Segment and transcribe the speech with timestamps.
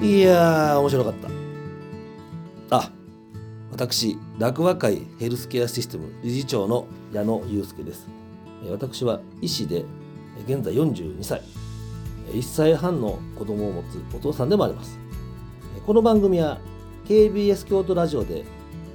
[0.00, 2.76] いやー面白かった。
[2.76, 2.92] あ
[3.72, 8.06] 私落和会ヘルスケアシステム理事長の矢野祐介です。
[8.70, 9.84] 私は医師で
[10.46, 11.42] 現在42歳。
[12.30, 15.00] 1歳半の子供を持つお父さんでもあります。
[15.84, 16.60] この番組は
[17.06, 18.44] KBS 京都ラジオで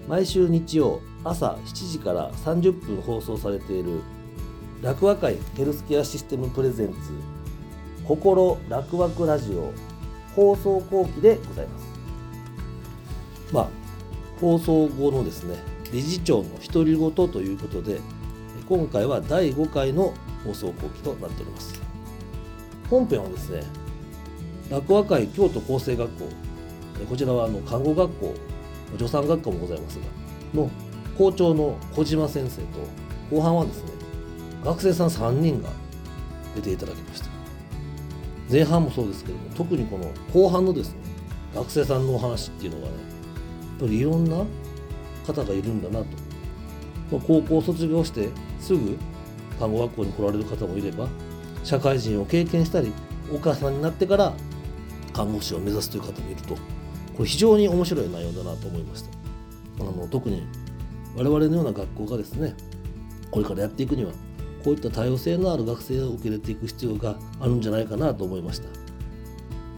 [0.07, 3.99] 毎週日曜朝7時から30分放送されている
[4.81, 6.95] 楽和会ヘルスケアシステムプレゼンツ
[8.05, 9.73] 心楽和ラジオ
[10.35, 11.85] 放送後期でございます。
[13.51, 13.67] まあ
[14.39, 15.57] 放送後のですね
[15.91, 18.01] 理事長の独り言ということで
[18.67, 21.81] 今回は第5回の放送後期となっております。
[22.89, 23.63] 本編はですね
[24.69, 26.27] 楽和会京都厚生学校
[27.09, 28.35] こちらはあの看護学校
[28.97, 30.05] 助産学科もございますが
[30.53, 30.69] の
[31.17, 33.91] 校長の小島先生と後半はですね
[34.63, 35.69] 学生さん3人が
[36.55, 37.42] 出ていただきました。
[38.53, 40.97] 前半もそうですけども特にこの後半のですね
[41.55, 42.99] 学生さんのお話っていうのがねや
[43.77, 44.45] っぱりいろんな
[45.25, 48.97] 方がいるんだなと、ま、高校卒業してすぐ
[49.59, 51.07] 看護学校に来られる方もいれば
[51.63, 52.93] 社会人を経験したり
[53.33, 54.33] お母さんになってから
[55.13, 56.55] 看護師を目指すという方もいると。
[57.13, 59.09] これ非常に面白い内容だなと思いました。
[59.81, 60.45] あの特に
[61.15, 62.55] 我々のような学校がですね
[63.31, 64.11] これからやっていくには
[64.63, 68.67] こういった多様性のある学生を受け入れていく必要があるんじゃないかなと思いました。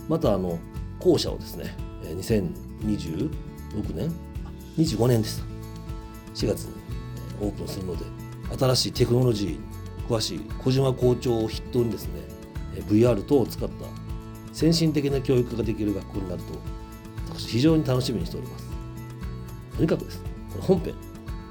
[0.08, 0.60] またあの
[1.00, 3.30] 校舎をですねえ2026
[3.96, 4.12] 年
[4.46, 5.44] あ25年でした
[6.36, 6.74] 4月に
[7.42, 8.06] オープンするので
[8.58, 9.60] 新しいテクノロジーに
[10.08, 12.22] 詳しい小島校長を筆頭にですね
[12.76, 13.74] え VR 等を使った
[14.54, 16.54] 先進的な教育ができる学校になると
[17.30, 18.70] 私非常に楽しみにしております。
[19.76, 20.22] とにかくです。
[20.22, 20.94] ねこれ本編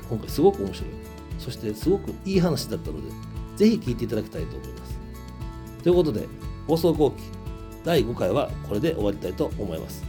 [0.08, 0.90] 今回すごく面白い。
[1.38, 3.12] そしてすごくいい話だったので
[3.56, 4.98] 是非聞いていただきたいと思います。
[5.82, 6.26] ということで
[6.66, 7.22] 放送後期
[7.84, 10.04] 第5回はこれで終わりたいと思います。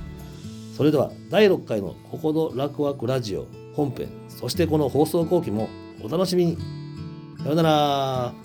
[0.76, 5.69] それでは第6回の「ここの楽ワクラジオ」本編そしてこの放送後期も
[6.02, 6.58] お楽しみに。
[7.44, 8.44] さよなら。